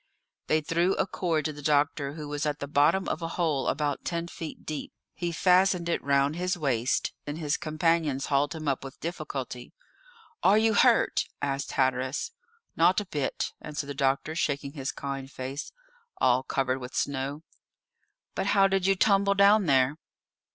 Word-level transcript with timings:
They 0.47 0.61
threw 0.61 0.95
a 0.95 1.05
cord 1.05 1.45
to 1.45 1.53
the 1.53 1.61
doctor, 1.61 2.13
who 2.13 2.27
was 2.27 2.47
at 2.47 2.57
the 2.59 2.65
bottom 2.67 3.07
of 3.07 3.21
a 3.21 3.27
hole 3.37 3.67
about 3.67 4.03
ten 4.03 4.27
feet 4.27 4.65
deep; 4.65 4.91
he 5.13 5.31
fastened 5.31 5.87
it 5.87 6.03
round 6.03 6.35
his 6.35 6.57
waist, 6.57 7.13
and 7.27 7.37
his 7.37 7.55
companions 7.55 8.25
hauled 8.25 8.55
him 8.55 8.67
up 8.67 8.83
with 8.83 8.99
difficulty. 8.99 9.73
"Are 10.41 10.57
you 10.57 10.73
hurt?" 10.73 11.25
asked 11.39 11.73
Hatteras. 11.73 12.31
"Not 12.75 12.99
a 12.99 13.05
bit," 13.05 13.51
answered 13.61 13.85
the 13.85 13.93
doctor, 13.93 14.33
shaking 14.33 14.73
his 14.73 14.91
kind 14.91 15.29
face, 15.29 15.71
all 16.17 16.41
covered 16.41 16.79
with 16.79 16.95
snow. 16.95 17.43
"But 18.33 18.47
how 18.47 18.67
did 18.67 18.87
you 18.87 18.95
tumble 18.95 19.35
down 19.35 19.67
there?" 19.67 19.97